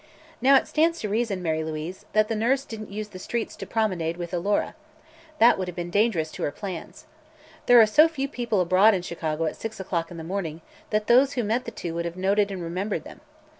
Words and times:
Now, 0.41 0.55
it 0.55 0.67
stands 0.67 0.99
to 1.01 1.09
reason, 1.09 1.43
Mary 1.43 1.63
Louise, 1.63 2.05
that 2.13 2.27
the 2.27 2.35
nurse 2.35 2.65
didn't 2.65 2.89
use 2.91 3.09
the 3.09 3.19
streets 3.19 3.55
to 3.57 3.67
promenade 3.67 4.17
with. 4.17 4.33
Alora. 4.33 4.73
That 5.37 5.59
would 5.59 5.67
have 5.67 5.75
been 5.75 5.91
dangerous 5.91 6.31
to 6.31 6.41
her 6.41 6.51
plans. 6.51 7.05
There 7.67 7.79
are 7.79 7.85
so 7.85 8.07
few 8.07 8.27
people 8.27 8.61
abroad 8.61 8.95
in 8.95 9.03
Chicago 9.03 9.45
at 9.45 9.57
six 9.57 9.79
o'clock 9.79 10.09
in 10.09 10.17
the 10.17 10.23
morning 10.23 10.61
that 10.89 11.05
those 11.05 11.33
who 11.33 11.43
met 11.43 11.65
the 11.65 11.69
two 11.69 11.93
would 11.93 12.05
have 12.05 12.17
noted 12.17 12.49
and 12.49 12.63
remembered 12.63 13.03
them. 13.03 13.21